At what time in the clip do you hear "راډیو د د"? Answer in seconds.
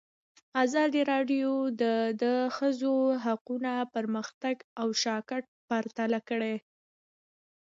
1.11-2.25